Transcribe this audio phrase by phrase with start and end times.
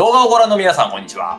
[0.00, 1.38] 動画をご覧の皆さん、こんにちは。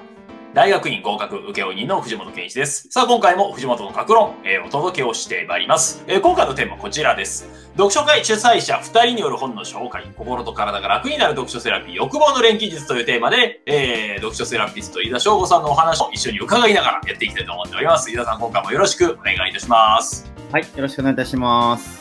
[0.54, 2.88] 大学院合格請負人の藤本健一です。
[2.92, 7.50] さあ、今回も藤本の格論、えーお届けをしてまいります、えー今回のテーマはこちらです。
[7.72, 18.12] 読書会主催者2人による本の紹介、心と体が楽になる読書セラピー、欲望の錬金術というテーマで、えー読書セラピスト、飯田翔吾さんのお話を一緒に伺いながらやっていきたいと思っております。
[18.12, 20.32] 飯田さん、今回もよろしくお願いいたします。
[20.52, 22.00] はい、よろしくお願いいたします。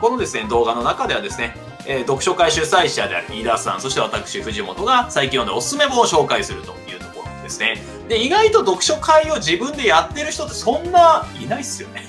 [0.00, 1.56] このですね、動画の中ではですね、
[1.86, 7.82] えー読書会主催者である飯田さん、そして私、藤本が最近読んでおすすめ本を紹介するというところですね。
[8.08, 12.04] で、意外と読書会を自分でやってる人ってそんないないっすよね。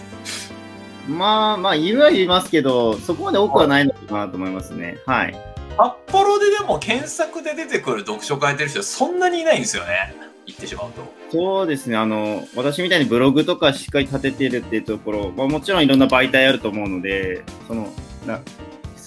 [1.07, 4.97] ま あまあ、言うは言いますけど、そこまで多くはないのかなと思いますね。
[5.05, 5.35] はい。
[5.77, 10.15] 札幌ででも検索で出てくる読書会やってる人そんなにいないんですよね。
[10.45, 11.01] 言ってしまうと。
[11.31, 17.89] そうですね、あの、私みたいにブログとかしっかり立ててるっていうところ、まあもちろんいろんな媒体あると思うので、その、
[18.27, 18.41] なさ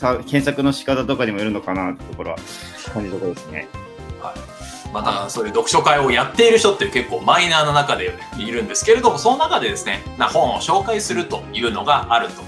[0.01, 2.37] 検索の仕方とかにもよるのかなってところは
[2.93, 3.69] 感じるところですね。
[4.93, 12.43] またそういう読書会をやっている人って結構マイナーな中でいるんですけれども、その中でですね、な本を紹介するというのがあると。
[12.43, 12.47] うん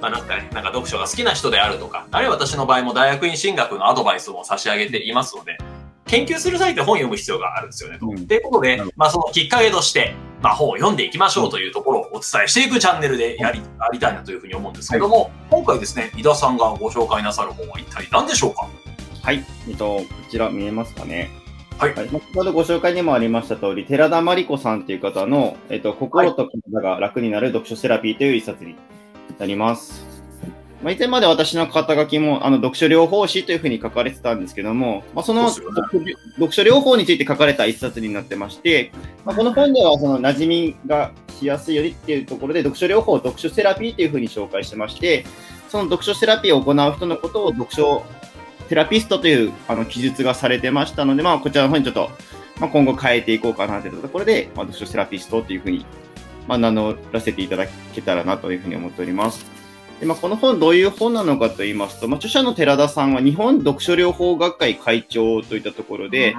[0.00, 5.58] まあなんかね、なんか読書が好きな人であるとか、あるいは私の場合も大学院進学のアドバイスも差し上げていますので、
[6.06, 7.98] 研究する際って本を読む必要があるんですよね。
[7.98, 18.68] とうんいうことでまあそのきっかけとして、まあ本を読んでいきましょうというところをお伝えしていくチャンネルでやり、ありたいなというふうに思うんですけども、今回ですね、井田さんがご紹介なさる本は一体何でしょうか？
[19.22, 19.44] はい。
[19.68, 21.30] えっと、こちら見えますかね？
[21.78, 28.76] はいまあ先ほどご紹介にもありました通り、寺田真理子さんという方の、えっと、心と体が楽になる読書セラピーという一冊に
[29.38, 30.11] なります。
[30.82, 38.92] まあ、以前まで私の肩書きも、あの、読書療法士というふうに書かれてたんですけども、まあ、その読書療法について書かれた一冊になってまして、
[39.24, 45.24] まあ、この本ではその馴染みがしやすいよりっていうところで、読書療法、読書セラピーというふうに紹介してまして、
[45.68, 48.02] その読書セラピーを行う人のことを読書
[48.68, 52.10] セラピストというあの記述がされてましたので、まあ、こちらの方にちょっと、
[52.58, 55.86] まあ、今後変えていこうかなというところで、まあ、読書セラピストというふうに、
[56.48, 59.61] まあ、名乗らせていただけたらなというふうに思っております。
[60.02, 66.34] でまあ、この本、どういう本なのかと言いますと、まあ、著者の寺田さんは日本読書療法学会会長といったところで、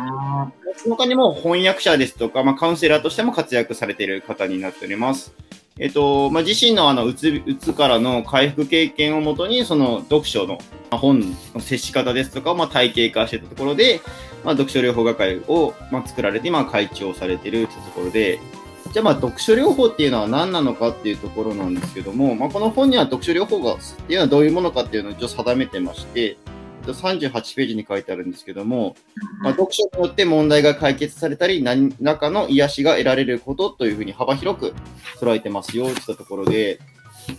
[0.76, 5.34] その他にも翻訳者ですとか、まあ、カウンセラーとしても活躍されている方になっております。
[5.80, 10.58] えっと、まあ、自身のあの、うつ、うつからの回復経験をもとに、その読書の
[10.92, 11.22] まあ本
[11.54, 14.02] の接し方ですとかをまあ体系化していたところで、
[14.44, 18.42] まあ、読書療法学会をまあ作られて、今会長をされているところで、
[18.94, 23.78] じゃあまあ読書療法っていうのは何なのかっていうところなんですけども、まあ、この本には読書療法がっ
[24.08, 26.38] ていうのはどういうものかっていうのを一応定めてまして、
[26.86, 28.96] 38ページに書いてあるんですけども、
[29.42, 34.74] まあ、読書によって問題が解決されたり、何らかの癒しが得られることというふうに幅広く
[35.20, 36.80] 捉えてますよといったところで、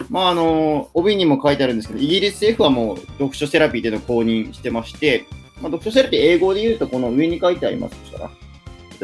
[0.08, 5.26] まああの、帯にも書いてあるんですけど、イギリス政府はもう読書セラピーというの公認してまして、
[5.60, 8.30] まあ、読書セラピー英語で言うとこの上に書いてありますから、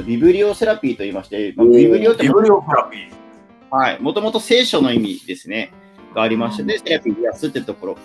[0.02, 3.76] ビブリオセラピーと言いまして、まあ、ビブリオってビブリオセラピー。
[3.76, 4.00] はい。
[4.00, 5.72] もともと聖書の意味ですね。
[6.14, 7.98] がありまして、で、セラピー癒すってところ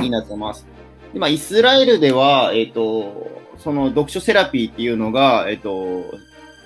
[0.00, 0.66] になってます。
[1.12, 6.04] で、まあ、イスラエルでは、えっ、と、その読書セラピーっていうのが、えっ、と、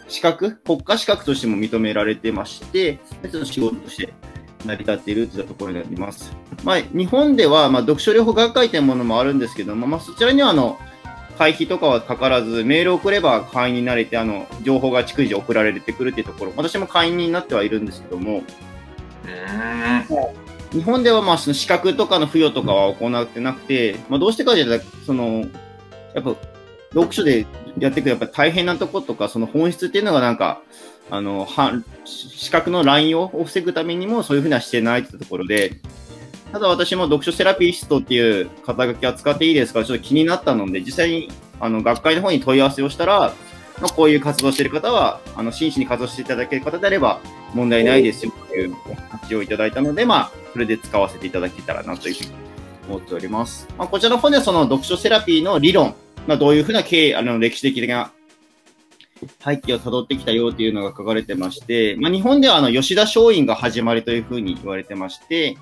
[0.08, 4.12] 資格、国家資格としても認められてまして、でその仕事として
[4.66, 6.32] 成り立っているといったところになります。
[6.64, 10.78] まあ、日本では、まあ、読書療法学会というものもあるんですけども、まあ、そちらには、あの、
[11.40, 18.42] 会費とかはかからず、メールを送れば会員になれて、あの、情報が逐次送られてくるっていうところ、私も会員になってはいるんですけども。
[20.70, 25.46] 日本ではまあその資格とかの付与とかは行ってなくて、まあ、どうしてかというと、その、
[26.12, 26.36] やっぱ、
[26.92, 27.46] 読書で
[27.78, 30.60] やっていくとやっぱ大変なとことか、その本質っていうのがなんか、
[31.10, 31.72] あの、は
[32.04, 35.72] 資格の乱用を防ぐためにもそういうふうにはしてないってところで、
[36.52, 39.84] ただ私も読書セラピストっていう肩書きは使っていいですか？
[39.84, 41.28] ちょっと気になったので、実際に
[41.60, 43.32] あの学会の方に問い合わせをしたら、
[43.80, 47.20] まあ、こういう活動してる方は、あの、真摯に活動していただける方であれば
[47.54, 52.30] 問題ないですよというお話をいただいたので、まあ、それで使わせていただけたらなというふうに
[52.88, 53.66] 思っております。
[53.78, 55.94] まあ、こちらの方ではその読書セラピーの理論、
[56.26, 58.12] まあ、どういうふうな経緯、あの、歴史的な
[59.42, 65.56] 背景を辿ってきたよというのが書かれてまして、まあ、日本ではあの、吉田松陰が始まりというふうに言われてまして、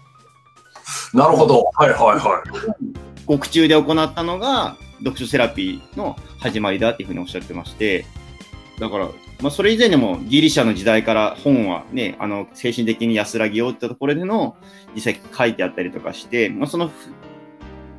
[1.12, 1.70] なるほど。
[1.74, 3.26] はいはいはい。
[3.26, 8.04] 獄中で行ったのが、読書セラピーの始まりだっていうふうにおっしゃってまして、
[8.78, 9.08] だから、
[9.40, 14.56] まあ、それ以前でもギリシャの時代から本はね、あの、精神的に安らぎをってところでの
[14.94, 16.90] 実際書いてあったりとかして、まあ、その、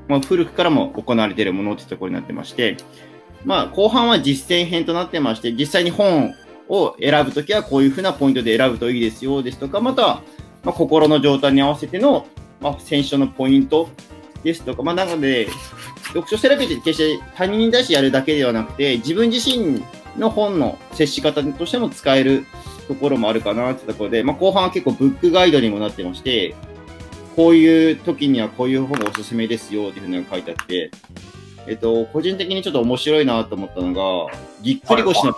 [0.08, 2.78] まあ、古くからも行われているものってところになってまして、
[3.46, 6.34] まあ、後半は実践編となってまして、実際に本
[6.68, 10.22] を選ぶときはこういうふうなポイントで選ぶといいですよですとか、また、
[10.64, 12.28] まあ、心の状態に合わせての、
[12.62, 13.90] まあ、選書のポイント
[14.44, 15.48] ですとか、まあ、なので、
[16.10, 19.84] 読書セラピーって決して他人に対してやるだけではなくて、自分自身
[20.18, 22.46] の本の接し方としても使える
[22.88, 26.56] ところもあるかなってところで、まあ、後半は結構ブックガイドにもなってまして、
[27.36, 30.92] こういう時にはこういう本がおすすめですよっていうふうに書いてあって、
[31.68, 33.94] えっと、個人的にちょっと面白いなと思ったの
[34.28, 35.36] が、ぎっくり腰の、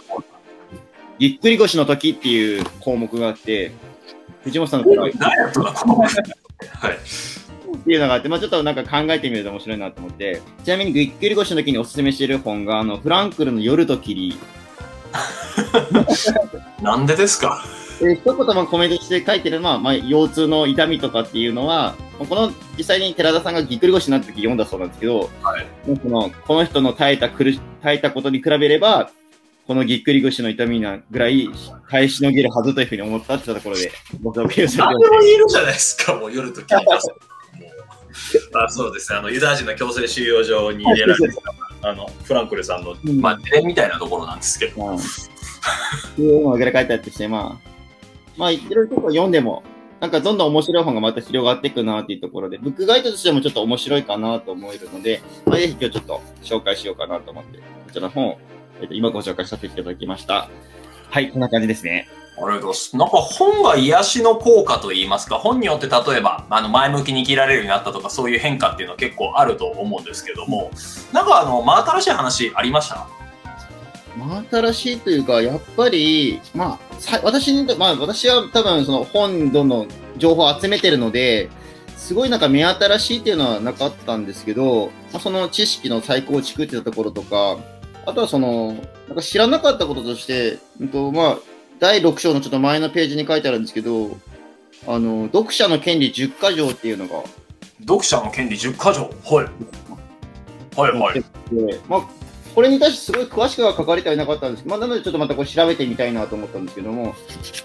[1.20, 3.72] ぎっくり腰の時っていう項目があって、
[4.44, 6.04] 藤本さんのこれ、何やったの
[6.80, 6.94] はい。
[6.94, 14.38] っていうのがあって、まあちょっとなんか考えてみると面白いなと思って、ちなみにぎっくり腰の時におすすめしている本が、あの、フランクルの夜と霧。
[16.82, 17.64] なんでですか？
[18.04, 25.66] え一言もコメントして書いてるのは、まあ、腰痛の痛みとかっていうのは、この実際に寺田さんがぎっくり腰になった時読んだそうなんですけど、はい、
[26.00, 29.12] このこの人の耐えた苦し耐えたことに比べれば、
[29.68, 31.50] このぎっくり腰の痛みなぐらい
[31.90, 44.86] 耐えしのげるはずというふうに思ったってところで、僕は何でも言えるじゃないですか、もう夜と聞いたあそうですね、あのユダヤ人の強制収容所に入れられたあのフランクルさんの、うん、まあ、伝みたいなところなんですけど。
[44.86, 45.00] うん、っ
[46.16, 47.70] ていう書いてあってして、まあ、
[48.38, 49.64] まあ、いろいろと読んでも、
[50.00, 58.40] なんかどんどん面白い本がまた広がっていくなっていうところで、ブックガイドとしてもちょっと面白いかなと思えるので、まあ、ぜひ今日ちょっと紹介しようかなと思って、こちらの本を、
[58.82, 60.50] えっと、今ご紹介させていただきました。
[61.10, 62.08] はい、こんな感じですね。
[62.38, 62.98] ありがとうございます。
[62.98, 70.72] なんか本が癒しの効果といいますか、本によって例えば、あの前向きに生きられるようになったとか、そういう変化っていうのは結構あると思うんですけども、
[71.14, 73.08] なんかあの、真新しい話ありました？
[74.18, 79.88] 真新しいというか、やっぱり、まあ、私に、まあ、私は多分その本どんどん
[80.18, 81.50] 情報を集めてるので、
[81.98, 87.58] すごいなんか目新しいっていうのはなかったんですけど、まあ、その知識の再構築っていうところとか、
[88.06, 88.74] あとはその、
[89.08, 91.38] なんか知らなかったこととして、うんとまあ、
[91.80, 94.18] 第6章のちょっと前のページに書いてあるんですけど、
[94.88, 97.24] あの、読者の権利10箇条っていうのが。
[97.82, 100.80] 読者の権利10箇条はい。
[100.80, 101.24] はいはい。
[101.88, 102.02] まあ、
[102.56, 107.16] これに対してすごい詳しくは書かれてはいなかったんですけど、まあ、なのでちょっとまたこれ調べてみたいなと思ったんですけども、まあ、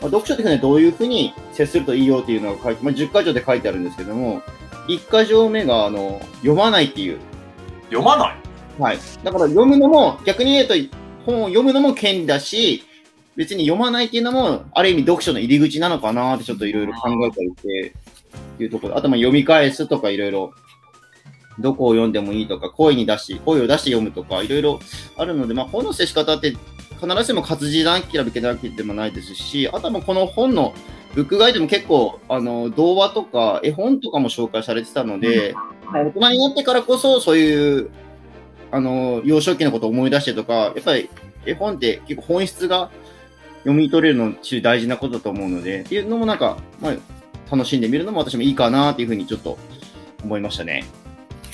[0.04, 4.42] 読書っていうのはどういうふうに接するといいよっていうのが書いて、まあ、10箇条で書いてあるんですけども、
[4.88, 7.18] 1箇条目が、あの、読まないっていう。
[7.90, 8.45] 読まない
[8.78, 8.99] はい。
[9.23, 10.75] だから読むのも、逆に言うと、
[11.25, 12.84] 本を読むのも権利だし、
[13.37, 17.94] 別に読まないっていうのも、ある意味読書の入り口なのかなってちょっといろいろ考えたりして、
[18.58, 18.96] いうところ。
[18.96, 20.52] あと、ま読み返すとかいろいろ、
[21.58, 24.81] どこを読んでもいいとか、声に出し、声を出して読むとか、いろいろ
[25.17, 26.50] あるので、まあ、本の接し方って
[27.00, 30.75] 必ずしも活字なきゃいけないわけでもないですし、あとはこの本の
[31.14, 35.55] ブックガイドも結構、あの、童話とか絵本とかも紹介されてたので、
[35.93, 37.90] 大人になってからこそ、そういう、
[38.70, 41.08] あの、幼少期のことを思い出してとか、やっぱり
[41.44, 42.90] 絵本って結構本質が
[43.58, 46.94] 読み取れるの中大事なことだと思うので、っていうのもなんか、まあ、
[47.50, 49.58] 楽しんでみるのも私もいいかなっていうふうにちょっと
[50.22, 50.84] 思いましたね。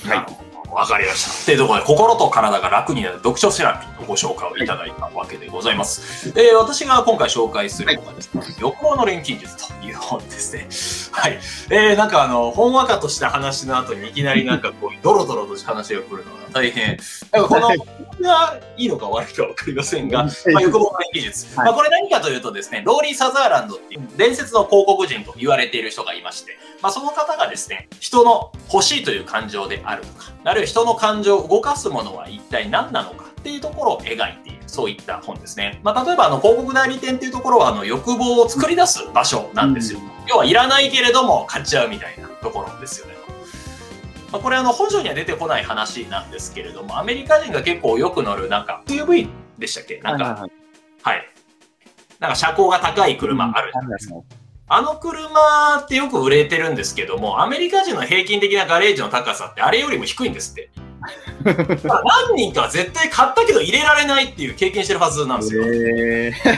[0.03, 0.42] はい。
[0.73, 1.45] わかりました。
[1.45, 6.31] というところで、心と体が楽になる読書セラピーのご紹介をいただいたわけでございます。
[6.31, 10.67] はい、えー、私が今回紹介するのがですね、旅行の錬金術という本ですね。
[11.13, 11.39] はい。
[11.69, 16.97] えー、なんかあの、ほんわかとした話の後にいきなりなんかこう、ドロドロとした話が来るのが大変、
[17.31, 17.69] なんかこの、
[18.21, 21.55] がいいのか悪いかわかりませんが、まあ、欲望の錬金術。
[21.55, 35.79] まあ、これ何かというとですね、ローリー・サザーランドっていう伝説の広告人と言われている人がいまして、まあ、その方がですね、人の欲しいという感情であるとか、あるいは人の感情を動かすものは一体何なのかっていうところを描いている、そういった本ですね。
[35.83, 39.99] まあ、例えば、あの、広告代理店っていうところは、あの、欲望を作り出す場所なんですよ。
[39.99, 43.13] うん、要は、いらないけれども買っちゃうみたいなところですよね。
[44.33, 49.99] まあ、これ、あの、本書には出てこない話なんですけれども、アメリカ人が結構よく乗る、なんか、SUV でしたっけ？
[49.99, 50.51] なんか、はい、
[51.03, 51.29] はい、
[52.19, 54.15] なんか、車高が高い車あるじゃないですか。
[54.69, 60.71] あの車ってよく売れてるんですけども、アメリカ人の平均的なガレージの高さってあれよりも低いんですって。
[61.43, 65.63] 何人かは絶対買ったけど入れられないっていう経験してるはずなんですよ。
[65.65, 66.49] えー、考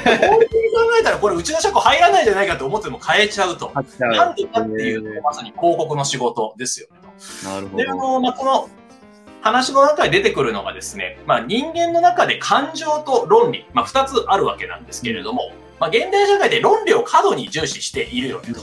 [1.02, 3.72] えたらこれうちの車庫入らないんじゃないかと思っても買えちゃうと。
[4.00, 7.00] なんでかっていうと、まさに広告の仕事ですよね。
[7.44, 7.84] なるほど。
[7.84, 8.70] で、あの、まあ、この
[9.42, 18.62] 話の中で出てくるのがですね、まあ、人間の中で感情と論理、まあ、2つあるわけなんですけれども、まあ、現代社会で論理を過度に重視しているよねと。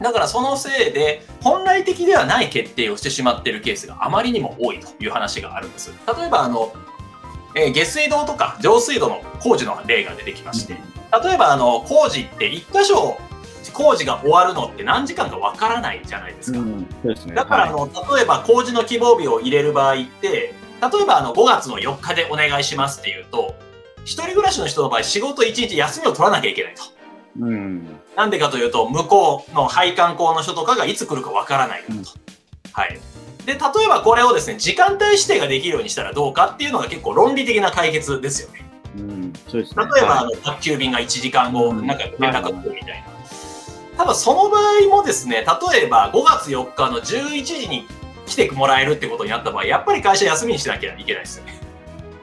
[0.00, 5.92] だからそのせいで、本来的ではない決定をしてしまっているケースがあまりにも多いという話があるんです。
[6.18, 6.72] 例えば、あの、
[7.54, 10.74] えー、下水道とか上水道の工事の例が出てきまして、
[11.22, 13.18] 例えば、あの、工事って一箇所
[13.72, 16.58] 工事が終わるのって何時間かわからないじゃないですか。
[16.58, 16.86] うん
[17.16, 23.54] すね、だから、あの、例えば工事の希望日を入れる場合って、例えばあの5月の4日でお願いしますっていうと、
[24.04, 26.82] 一人暮らしの人の場合、仕事一日休みを取らなきゃいけないと。
[27.40, 27.86] うん。
[28.16, 31.92] なんでかというと、向こうの配管工の人とかがいつ来るかわからないと。
[31.92, 32.04] うん、
[32.72, 32.98] はい。
[33.46, 38.64] で、例えばこれをですね、時間帯指定ができるようにしたらどうかっていうのが結構論理的な解決ですよね。
[38.96, 39.84] うん、そうですね。
[39.94, 43.09] 例えば、はいあの宅急便が1時間後、うんなんか連絡が来るみたいな。
[44.00, 47.84] ただその場合もですね、例えば5月4日の11時に
[48.24, 51.60] 来てもらえるってことになった場合、やっぱり会社休みにしなきゃいけないですよね。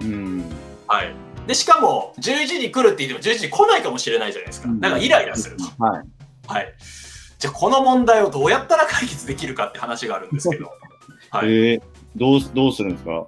[0.01, 0.46] うん。
[0.88, 1.13] はい。
[1.46, 4.69] で、しかも、11時に来るって言っても11時に来ないかもしれないじゃないですか。
[4.79, 5.65] だからイライラすると。
[5.77, 6.03] はい。
[6.48, 6.74] はい。
[7.38, 10.72] じゃあ、この問題をどうやったら解決できるかって話があるんですけど。
[11.29, 11.48] はい。
[11.48, 11.81] えー、
[12.15, 13.27] どう、どうするんですか？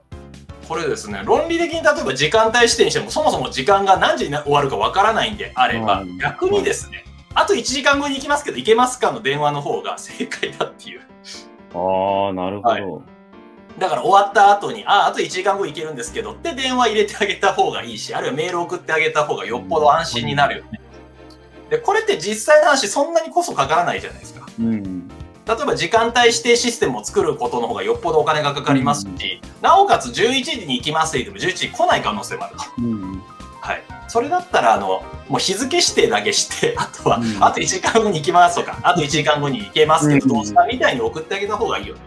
[0.68, 7.04] これですね、論理的に例えば時間帯指定にしても、そもそも時間が何時に終わるかわからないんであればう、ん逆にですね、
[7.36, 11.02] あと1時間後に行きますけど、行けますかの電話の方が正解だっていう。
[11.74, 12.70] ああ、なるほど。
[12.70, 13.20] はい
[13.78, 20.82] だから終わった後に、あ、あと1時間後行けるんですけどって電話入れてあげた方がいいし、あるいはメール送ってあげた方がよっぽど安心になるよね。
[21.70, 24.46] で、これって実際の話、そんなにコストかからないじゃないですか。
[24.60, 25.08] うん。
[25.08, 32.64] 例えば時間帯指定システムを作ることの方がよっぽどお金がかかりますし、なおかつ11時に行きますって言っても11時に来ない可能性もあると。
[32.80, 33.24] うん。
[33.62, 33.84] はい。
[34.08, 42.02] それだったら、あの、もう日付指定だけして、 あとは、うんあと1時間後に行きますとか、あと1時間後に行けますけど、どうしたみたいに送ってあげた方がいいよね。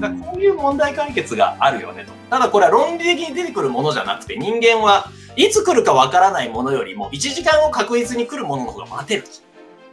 [0.00, 2.12] だこういう問題解決があるよねと。
[2.30, 9.28] ただこれは論理的に出てくるものじゃなくて、人間はいつ来るかわからないものよりも、1時間後確実に来るものの方が待てると。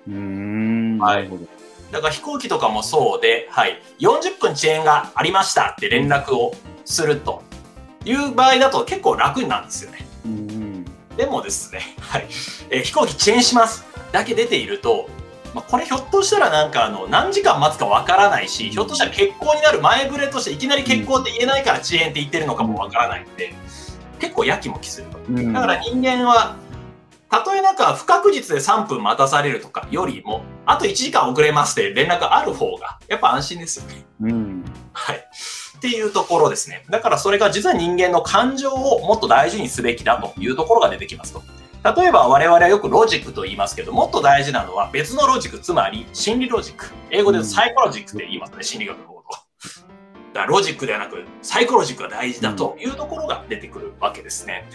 [0.07, 0.97] うーん。
[0.99, 1.29] はい。
[1.91, 7.43] だから飛行機とかもそうで、はい、40分遅延がありましたって連絡をすると
[8.03, 10.02] いう場合だと結構楽になるんですよね。
[11.13, 11.17] うん。
[11.17, 12.27] でもですね、 はい、
[12.69, 15.09] えー飛行機遅延しますだけ出ていると、
[15.53, 23.53] まあ、これひょっとしたらなんかあの何時間待つかわからないし、ひょっとしたら欠航になる前触れとしていきなり欠航って言えないから遅延って言ってるのかもわからないんで、
[24.19, 25.19] 結構やきもきすると。
[25.29, 26.55] うんだから人間は、
[27.29, 34.05] たとえなんか不確実で3分待たされるとかよりも、あと1時間遅れますって連絡ある方が、やっぱ安心ですよね。
[34.21, 34.65] うん。
[34.93, 35.27] はい。
[35.83, 36.85] っていうところですね。
[36.89, 41.43] だからそれが実は人間の感情をもっと大事にすべきだというところが出てきますと。
[41.83, 46.85] 例えば我々はよくロジックと言いますけど、もっと大事なのは別のロジック、つまり心理ロジック。
[47.11, 49.37] 英語でサイコロジックって言いますね、心理学のこと。
[50.33, 54.69] だからロジックではなく、サイコロジックが大事だというところが出てくるわけですね。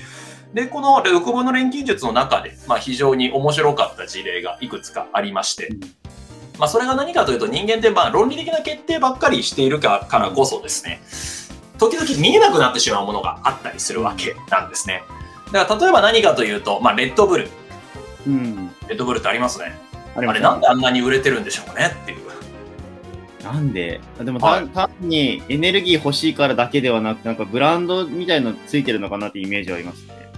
[0.52, 5.70] で、この欲望の錬金術の中で、まあ非常に面白かった事例がいくつかありまして、
[6.58, 11.00] まあそれが何かというと人間ってまあ論理的な決定ばっかりしているかからこそですね、
[11.78, 15.02] 時々見えなくなってしまうものがあったりするわけなんですね。
[15.52, 17.48] だから例えば何かというと、まあレッドブル。
[18.26, 18.70] うん。
[18.88, 19.78] レッドブルってありますね。
[20.16, 22.28] ああれなんであんなに売れてるんでしょうねっていう。
[23.44, 24.00] なんで？
[24.20, 30.28] あでもはい単単にエネルギー欲しいからだけではなく、なんかブランドみたいのついてるのかなってイメージはありますね。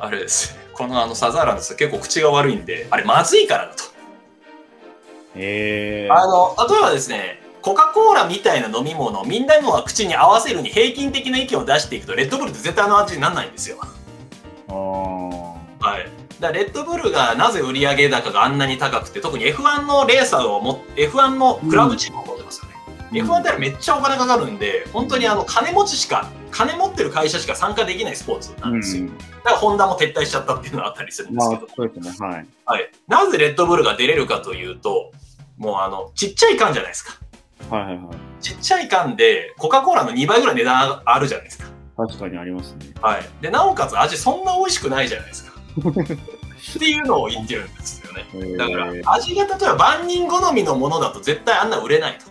[0.00, 0.58] あれです。
[0.72, 3.84] このあのサザーランドです結構口が悪いんで、あれまずいからだと。
[5.38, 6.08] へえ。
[6.10, 13.78] あの、例えばですね、コカ・コーラみたいな飲み物をみんなのが口に合わせるに平均的な意見を出していくと、レッドブルって絶対あの味にならないんですよ。
[15.80, 16.08] はい。
[16.40, 23.22] だレッドブルがなぜ売上高があんなに高くて、特に F1 のレーサーをも、F1 のクラブチームを持ってますよね。
[23.22, 29.04] F1 ってめっちゃお金かかるんで、本当にあの金持ちしか、金持ってる会社しか参加できないスポーツなんですよ。
[29.04, 29.18] うん。
[29.18, 32.28] だからホンダも撤退しちゃったっていうのがあったりするんでますあけど、、そうですね。
[32.28, 32.46] はい。
[32.66, 32.90] はい。
[33.08, 35.12] なぜレッドブルが出れるかというと、
[35.58, 37.18] もうあの、ちっちゃい缶じゃないですか。
[37.68, 38.06] はいはいはい。
[38.40, 41.66] ちっちゃい缶で、コカ・コーラの2倍ぐらい値段あるじゃないですか。
[41.96, 42.86] 確かにありますね。
[43.02, 43.22] はい。
[43.42, 45.58] で、なおかつ味そんな美味しくないじゃないですか。
[46.76, 48.56] っていうのを言ってるんですよね。
[48.56, 52.26] だから味が例えば万人好みのものだと絶対あんな売れないと。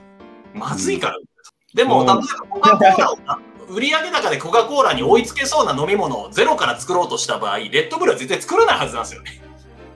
[0.54, 1.78] まずいから売れると。
[1.78, 9.42] でも、うん例えばコカ・コーラをな、売上高でコカ・コーラに追いつけそうな飲み物をゼロから作ろうとした場合、レッドブルは絶対作らないはずなんですよね。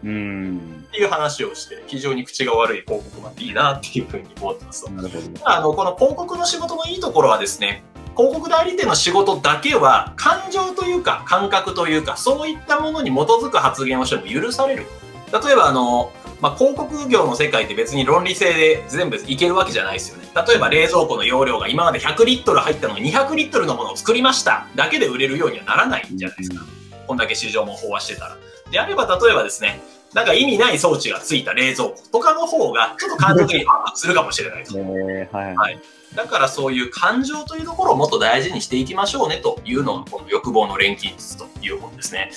[0.04, 0.81] うん。
[0.92, 4.92] っていう話をして、非常に口が悪い広告なんていいなっていうふうに思ってますと。
[4.92, 5.50] なるほど。
[5.50, 7.82] あの、この広告の仕事のいいところはですね、
[8.18, 14.86] 広告代理店の仕事だけは、感情というか、感覚というか、そういったものに基づく発言をしても許される。
[15.32, 20.28] 例えば、あの、まあ、広告業の世界って別に論理性で全部いけるわけじゃないですよね。
[20.36, 26.66] 例えば冷蔵庫の容量が今まで100リットル入ったのに200リットルのものを作りましただけで売れるようにはならないじゃないですか。
[27.06, 28.38] こんだけ市場も飽和してたら。
[28.72, 29.82] であれば、例えばですね、
[30.14, 34.78] なんか意味ない装置がついた冷蔵庫とかの方が、ちょっと感情的にあするかもしれないと。
[34.78, 35.56] えー、はい。
[35.56, 35.80] はい
[36.16, 42.30] だからそういう感情というところをもっと大事にしていきましょうねというのがこの欲望の錬金術というものですね。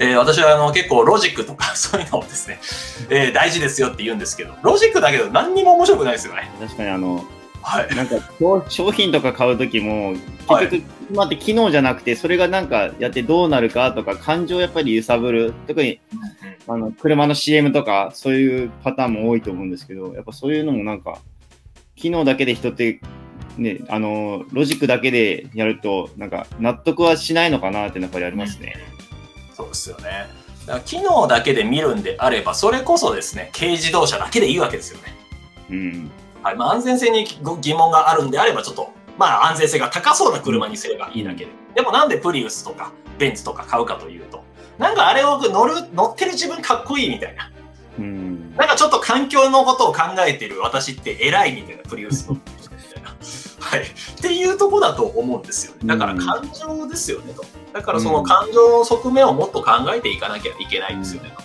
[0.00, 2.60] えー私はあの結構ロジックとか そういうのをですね、
[3.08, 6.50] えー大事ですよって言うんですけど、ロジックだけど何にも面白くないですよね。
[6.60, 7.24] 確かにあの、
[7.62, 7.94] はい。
[7.94, 10.14] なんか商商品とか買うときも、
[10.46, 15.54] はい結局、今って機能じゃなくて、それがなんかやってどうなるかとか、感情をやっぱり揺さぶる。
[15.66, 16.00] 特に、
[16.66, 21.18] あの、車の CM とか、そういうパターンも多いと思うんですけど、やっぱそういうのもなんか、
[21.96, 23.00] 機能だけで人って、
[23.58, 28.74] ね、あの、ロジックだけでやると、なんか納得はしないのかなってやっぱりありますね。
[29.54, 30.26] そうですよね。
[30.66, 35.14] だから機能だけで見るんであれば、それこそですね、軽自動車だけでいいわけですよね。
[35.70, 36.10] うん。
[36.42, 36.56] はい。
[36.56, 41.50] まあ、安全性にご疑問があるんであれば、ちょっと、まあ、安全性が高そうな車にすればいいだけで。
[41.74, 44.42] でもなんでプリウスとか、ベンツとか買うかというと、
[44.78, 47.50] なんかあれを乗る、乗ってる自分かっこいいみたいな。
[47.98, 48.56] うん。
[48.56, 52.34] なんかちょっと環境のことを考えてる私って偉いみたいな、プリウスの。
[52.34, 52.50] みた
[53.00, 53.10] いな。
[53.60, 53.82] はい。
[53.82, 53.84] っ
[54.22, 55.78] ていうとこだと思うんですよね。
[55.84, 57.44] だから感情ですよねと。
[57.72, 61.42] だからその感情の側面をもっと考えていかなきゃいけないんですよねと。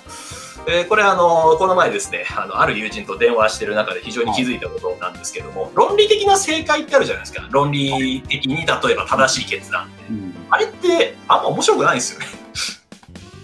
[0.67, 7.47] えーこれあの、この前ですね、あの、ある友人と電話してる中で非常に気づいたことなんですけども、論理的な正解ってあるじゃないですか。
[7.51, 9.89] 論理的に例えば正しい決断。
[10.09, 10.33] うん。
[10.49, 12.25] あれってあんま面白くないんですよね。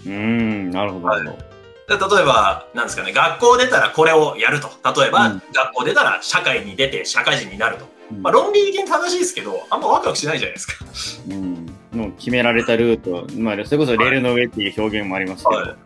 [0.04, 1.08] うん、なるほど。
[1.08, 1.52] なるほど
[1.98, 4.68] で例えば、なんですかね、学校出たらこれをやると。
[5.00, 7.86] 例えば、うん学校出たら社会に出て社会人になると。
[8.10, 10.84] うんまあ、論理的に正しいですけど、あんまワクワクしないじゃないですか。
[11.30, 11.66] うん。
[11.92, 15.56] もう決められたルート、まあ、それこそレールの上っていう表現もありますけど。
[15.60, 15.78] はいだか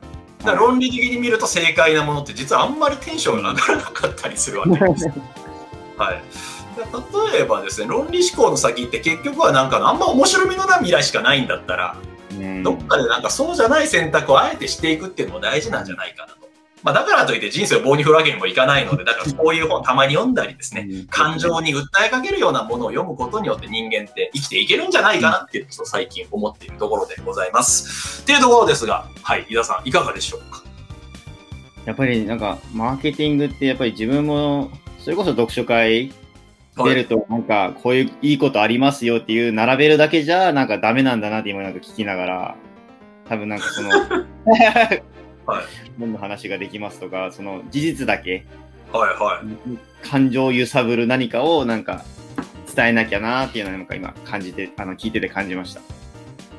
[0.45, 5.09] ら論理的に見ると正解なものって実はあんまりテンションが上がらなかったりするわけです。
[5.97, 6.23] はい。
[6.76, 6.83] で
[7.33, 11.97] 例えばですね、論理思考の先って結局はなんかあんま面白みのない未来しかないんだったら、
[12.33, 16.46] うんどっかでなんかそうじゃない選択をあえてしていくっていうのも大事なんじゃないかなと。
[16.87, 21.07] まあだからといって人生を棒に振るわけにもいかないので、だからこういう本たまに読んだりですね、うん。
[21.09, 28.23] 感情に訴えかけるようなものを読むことによって人間って生きていけるんじゃないかなっていうのを最近思っているところでございます。
[28.23, 30.62] っていうところですが、はい、井田さんいかがでしょうか？
[31.87, 36.12] やっぱりなんか、マーケティングってやっぱり自分も、それこそ読書会
[36.76, 42.57] 出ると、なんか、こういういいことありますよっていう並べるだけじゃ、なんかダメなんだなって今なんか聞きながら、
[43.28, 43.97] 多分なんかその、は
[44.95, 45.02] い
[45.99, 48.47] 本の話ができますとか、その事実だけ、
[48.93, 50.07] はいはい。
[50.09, 52.05] 感情を揺さぶる何かをなんか
[52.75, 55.81] 伝えなきゃなっていうのをなんか今感じて、あの、聞いてて感じました。
[55.81, 55.85] い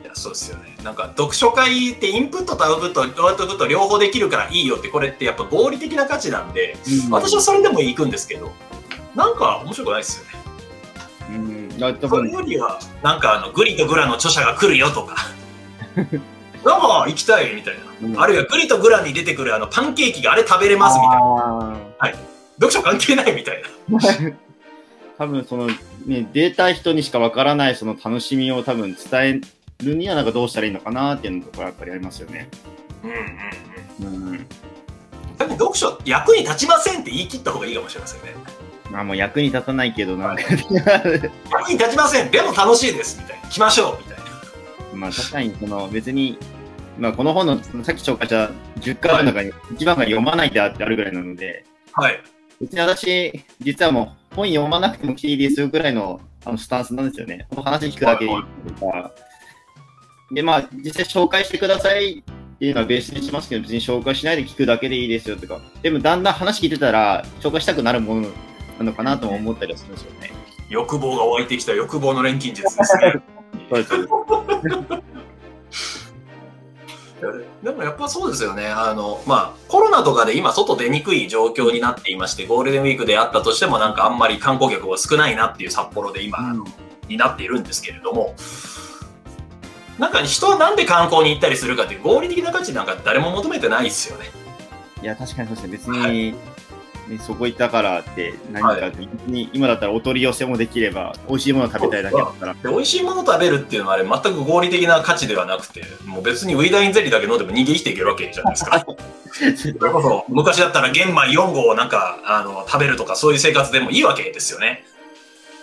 [0.05, 0.75] やそうですよね。
[0.83, 6.75] なんか読書会ってインプットとアウトプット、アウトプット両方できるからいいよってこれってやっぱ合理的な価値なんで、
[7.09, 8.51] 私はそれでも行くんですけど、
[9.15, 10.37] なんか面白くないですよね。
[11.29, 15.15] うん、それ分よりは、なんかあのグリとグラの著者が来るよとか、
[17.07, 17.81] 行きたいみたいな。
[18.09, 21.77] うんあるいはグリとグラに出てくるあのパンケーキがあれ食べれますみたいな。
[21.99, 22.07] あ
[22.55, 23.99] 読書関係ないみたいな。
[23.99, 24.35] ー
[25.17, 25.67] 多分その、
[26.05, 29.41] ね、出た人にしかわからないその楽しみを多分伝
[29.79, 32.49] えるにはなんかどうしたらいいのかなっていうのところやっぱりありますよね。
[33.03, 34.31] うんうんうん。
[34.31, 34.47] うん。
[35.37, 38.35] さっき読書役に立ちませんって言い切った方がいいかもしれませんね。
[38.91, 40.57] まあもう役に立たないけどなんか、役
[41.69, 42.31] に立ちません。
[42.31, 43.19] でも楽しいです。
[43.19, 43.49] みたいな。
[43.49, 43.97] 来ましょう。
[43.97, 44.23] みたいな。
[44.93, 46.37] まあ確かにその別に、
[46.99, 52.21] まあこの本のさっき紹介した10巻の中に一番が読まないってあるぐらいなので、はい。
[52.59, 57.45] 別に私、実はもう本読まなくても来ていいですよぐらいのあのスタンスなんですよね。
[57.49, 58.39] この話聞くだけでいい
[58.79, 59.11] とか。
[60.31, 62.23] で、まあ実際紹介してくださいっ
[62.59, 65.59] ていうのはベースにしますけど、別に紹介しないで聞くだけでいいですよとか。
[65.81, 68.29] でもだんだん話聞いてたら、紹介したくなるもの
[68.79, 70.31] なのかなとも思ったりはするんですよね。
[70.69, 73.13] 欲望が湧いてきた欲望の錬金術ですね。
[73.69, 75.16] そうです。
[77.63, 78.67] でもやっぱそうですよね。
[78.67, 86.65] あの、まあ、コロナとかで今外出にくい状況になっていまして、ゴールデンウィークであったとしてもなんかあんまり観光客が少ないなっていう札幌で今、あの
[87.07, 88.35] になっているんですけれども、
[89.97, 94.25] なんか人はなんで観光に行ったりするかっていう合理的な価値なんか誰も求めてないですよね。
[95.01, 95.97] いや、確かにそうですね。
[95.97, 96.35] 別はに、
[97.07, 102.53] ね、そこ行ったからって何か、はい今だったらお取り寄せもできれば、美味しいものを食べたいだけだったら。
[102.53, 108.85] で美味しいもの食べるっていうのはあれ全く合理的な価値ではなくて、もう別にウィダインゼリーだけ飲んでも人間生きていけるわけじゃないですか。
[109.55, 114.85] それこそ昔だったら玄米4合をなんかあの食べるとかそういう生活でもいいわけですよね。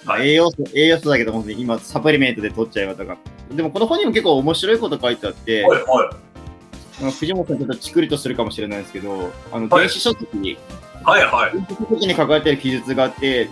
[0.04, 3.16] まあ、栄養素、栄養素だけど、本当に今、サプリメントで取っちゃえばとか。
[3.50, 7.02] でも、この本にも結構面白いこと書いてあって、はいはい。
[7.02, 10.58] まあ藤本さんちょっとチクリとするかもしれないですけど、あの、はい電子書籍に、はい
[11.04, 11.52] はい。
[11.52, 13.48] 電子書籍に書かれてる記述があって、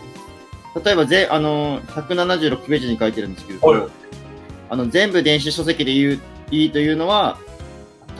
[0.85, 3.83] 例えばぜ、あの、176ページに書いてるんですけど、はい
[4.71, 7.39] あの、全部電子書籍で言う、いいというのは、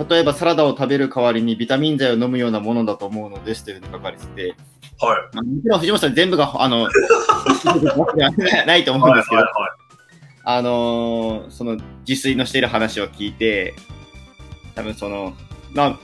[0.09, 4.55] 例えばサラダを食べる代わりにビタミン剤を飲むようなものだと思うのですというふうに書かれてて、
[5.01, 5.37] はい。
[5.37, 6.89] まあもちろん藤本さん全部が、あの、
[8.67, 9.51] ないと思うんですけど、はい
[10.45, 13.75] あのーその自炊のしている話を聞いて、
[14.75, 15.35] 多分その、
[15.73, 15.99] まあ、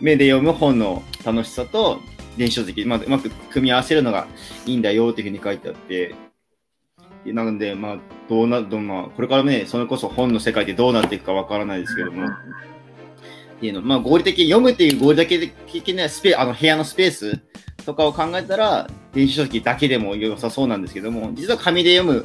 [0.00, 1.98] 目で読む本の楽しさと
[2.38, 4.26] 電子書籍、まあ、うまく組み合わせるのが
[4.64, 6.14] いいんだよっていうふうに書いてあって、
[7.24, 7.98] でなので、まあ、
[8.28, 12.30] どうな、どうまあ、これからね、それこそ本の世界でどうなっていくかわからないですけども、っ
[13.60, 17.40] ていうの、まあ、合理的に読むっていう合理的なスペあの部屋のスペース
[17.84, 22.24] とかを考えたら、電電子書籍だけでも良さそうなんですけども、実は紙で読む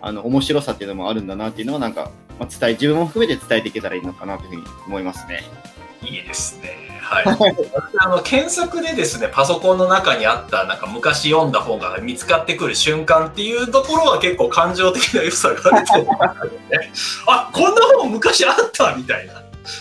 [0.00, 5.42] あの面白さっていうのもあるんだなっていうのは、なんか、まあ、伝え、自分も含めて伝えていけたらいいのかなというふうに思いますね。
[6.02, 6.89] いいですね。
[7.10, 7.24] はい。
[7.98, 16.92] あの検索でですね、パソコンの中にあったなんか昔読んだ本が見つかってくる瞬間っていうところは結構感情的な良さがあると思うんですよね。
[17.26, 19.34] あ、こんな本昔あったみたいな。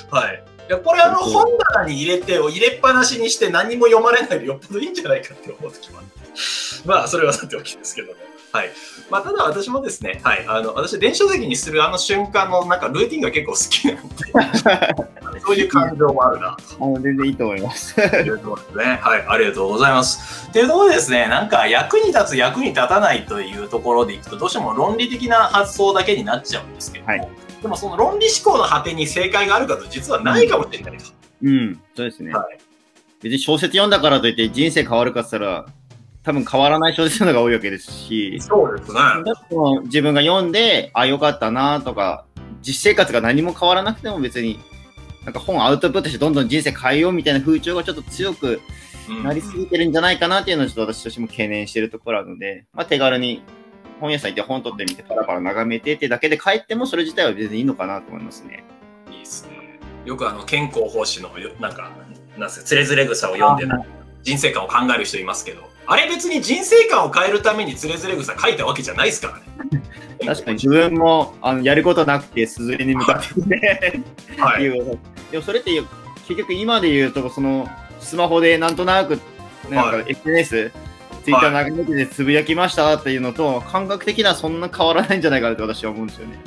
[0.10, 0.44] はい。
[0.68, 6.10] いやこれあの本棚に入れてを入れっぱなしにして何も読まれないでよっぽどいいんじゃないかって思う時もあって。
[6.86, 8.30] まあそれはさておきですけどね。
[8.52, 8.70] はい。
[9.12, 10.46] まあただ私もですね、はい。
[10.48, 16.84] あの、私電子書籍にするあの瞬間のなんかルーティンが結構好きなんで、 そういう感情もあるなと。
[16.84, 18.00] あの全然いいと思います。
[18.00, 19.00] いうところですね。
[19.02, 20.48] はい、ありがとうございます。
[20.50, 27.30] っていうところでですね、なんか役に立つ、役に立たないというところでいくと、どうしても論理的な発想だけになっちゃうんですけども、はい
[27.62, 31.04] でもその論理思考の果てに正解があるかと実はないかもしれないと。
[31.42, 32.32] うん、そうですね。
[32.32, 32.60] はい
[33.22, 35.66] 別に小説読んだからといって人生変わるかって言ったら、
[36.24, 39.00] 多分変わらない小説の方が多いわけですし、そうですね。
[39.86, 42.26] 自分が読んで、あ、よかったなとか、
[42.62, 44.60] 実生活が何も変わらなくても別に、
[45.30, 48.62] なんか本をアウトプットしてどんどん人生変えようみたいな風潮がちょっと強く
[49.24, 53.44] なりすぎてるんじゃないかなっていうのをちょっと私としても懸念してるところなので、まあ手軽に
[54.00, 58.64] 本屋さん行って本取ってみてパラパラ眺めてってだけで帰ってもそれ自体は別にいいのかなと思いますね。
[59.12, 59.80] いいですね。
[60.04, 61.92] よくあの健康奉仕のよなんか、
[62.36, 63.86] なんすか、つれづれ草を読んでな
[64.24, 69.84] 人生観を考える人いますけど、あれ別に人生観を変えるためにつれづれ草書いたわけじゃないですからね。
[70.26, 74.04] 確かに自分もあのやることなくて、すずりに向かってね、
[74.38, 74.64] はい。
[74.64, 75.00] いう
[75.32, 75.72] でもそれって
[76.28, 77.68] 結局今で言うと、その
[78.00, 79.20] スマホでなんとなく、
[79.70, 80.72] なんかは SNS、
[81.24, 86.40] ツイッター眺めててつぶやきましたっていうのと、感覚的にはそんな変わらないんじゃないかなって私は思うんですよね。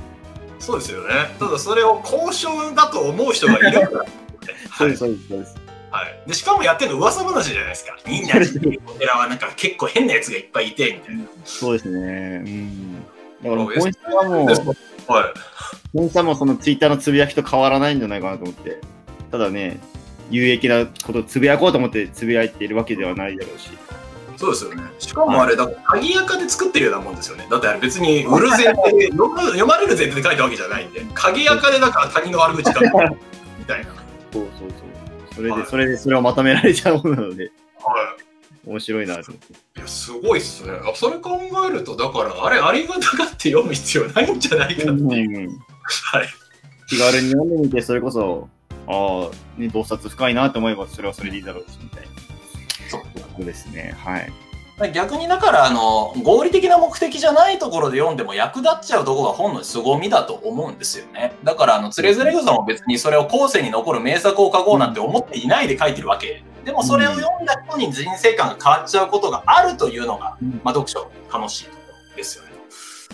[0.59, 1.09] そうですよね。
[1.39, 4.05] ただそれを交渉だと思う人がいるから。
[4.79, 5.57] そうです、そうです、そうです。
[5.91, 7.99] はい、でしかもやってるの噂話じゃないですか。
[8.07, 11.25] みんなにお寺はなんか結構変なやつがいっぱいいてみたいな。
[11.45, 12.43] そうですね。
[12.47, 13.03] うん。
[13.43, 15.33] だから本質はもう、はい。
[15.95, 18.81] 本質はもうそのツイッターのつぶやきと変わらないんじゃないかなと思って。
[19.31, 19.79] ただね、
[20.31, 23.71] 有益なことをつぶやこうと思ってつぶやいているわけではないだろうし。
[24.37, 24.83] そうですよね。
[24.99, 27.47] しかもあれだ、鍵垢で作ってるようなもんですよね。
[27.51, 32.85] だってあれ別に売る前提で、読まれる前提で書いたわけじゃないんで、鍵垢でだから他人の悪口書く
[33.59, 33.93] みたいな。
[34.33, 35.35] そうそうそう。
[35.35, 38.17] それで、はいそれで、それをまとめられちゃうものなので、は
[38.67, 39.53] 面白いなと思って。
[39.53, 39.57] い。
[39.77, 40.73] いや、すごいっすね。
[40.73, 45.51] あそれ考えると、だから、あれ、ありがたがって読む必要ないんじゃないかっていう。
[45.51, 45.72] うん
[46.13, 46.29] はい。
[46.89, 48.49] 気軽に読んでみて、それこそ、
[48.87, 52.09] ああ、ね、洞察深いなと思えば、それはそれでいいだろうし、みたいな。
[52.89, 52.99] そ
[53.41, 53.95] うですね。
[53.99, 54.33] はい。
[54.91, 71.77] 逆にだからあの合理的な目的じゃないところで読んでも役立っちゃうところが本の凄みだと思うんですよねだからあのつれづれ草も別にそれを後世に残る名作を書こうなんて思っていないで書いてるわけでもそれを読んだ人に人生観が変わっちゃうことがあるというのが、まあ、読書楽しいとこ
[72.11, 72.52] ろですよね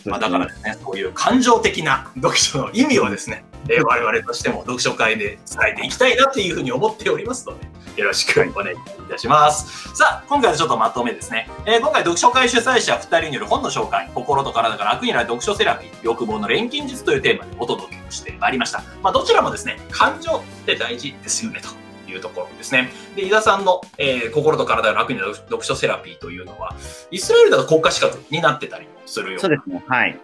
[0.08, 7.66] まあ、だからですね、そういう感情的な読書の意味をですね、えー我々としても読書会で伝えていきたいなというふうに思っておりますので、
[8.00, 8.78] よろしくお願いい
[9.10, 9.94] たします。
[9.94, 11.48] さあ、今回はちょっとまとめですね。
[11.66, 18.82] えー今回、読書会主催者2人による本の紹介、心と体が楽になる読書セラピー、欲望の錬金術というテーマでお届けをしてまいりました。
[19.02, 21.68] まあ、どちらもですね、感情って大事ですよね、と。
[22.10, 22.90] いうところですね。
[23.16, 26.74] で、井田さんの、えー心と体が楽になる読書セラピーというのは、
[27.10, 29.84] イスラエルだと国家資格になってたりするようなそうですね。
[29.86, 30.18] はい。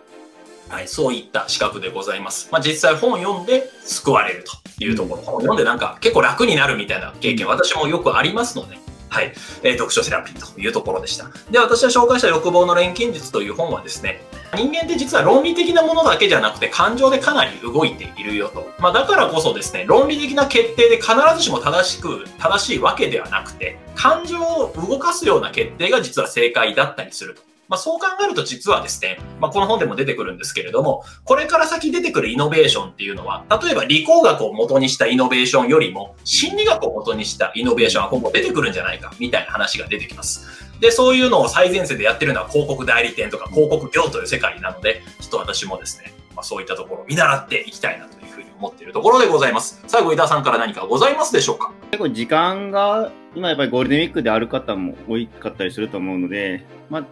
[0.68, 2.48] はい、そういった資格でございます。
[2.50, 11.30] まあ、実際本を読んで救われるというところ、本を読んでなんか結構楽になるみたいな経験、私もよくありますので、はい、えー読書セラピーというところでした。
[11.50, 14.20] で、私が紹介した欲望の錬金術という本はですね、
[14.56, 18.66] 人間って実は論理的なものだけじゃなくて感情でかなり動いているよと。
[18.80, 27.53] まあ、だからこそですね、論理的な決定で必ずしも正しく、正しいわけではなくて、感情を動かすような決定が実は正解だったりすると。
[27.74, 40.46] まあ、そう考えると実はですね、まあ、この本でも出てくるんですけれども、これから先出てくるイノベーションっていうのは、例えば理工学を元にしたイノベーションよりも、心理学を元にしたイノベーションが今後出てくるんじゃないか、みたいな話が出てきます。
[40.78, 49.82] で、そういうのを最前線でやってるのは広告代理店とか広告業という世界なので、ちょっと私もですね、まあ、そういったところを見習っていきたいなというふうに思っているところでございます。
[49.88, 51.72] 最後、井田さんから何かございますでしょうか？
[51.90, 57.04] 結構時間が、今やっぱりゴールデンウィークである方も多かったりすると思うので、まあ、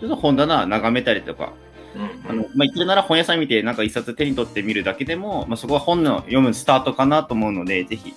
[0.00, 1.52] ちょっと本棚眺めたりとか、
[1.94, 8.14] うんあの、まあ、行けるなら本屋さん見て、なんか一冊手に取ってみるだけでも、まあ、そこは本の読むスタートかなと思うので、ぜひ、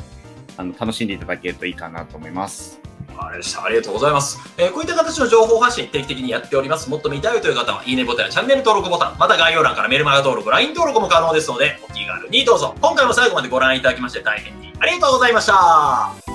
[0.57, 2.79] あの、楽しんでいただけるといいかなと思います。
[3.17, 3.63] あれでした。
[3.63, 4.39] ありがとうございます。
[4.57, 6.89] えーこういった形の情報発信定期的にやっております。
[6.89, 12.75] もっと見たいという方は、いいねボタンやチャンネル登録ボタン、また概要欄からメルマガ登録、LINE 登録も可能ですので、お気軽にどうぞ。
[12.81, 16.32] 今回も最後までご覧いただきまして大変にありがとうございました。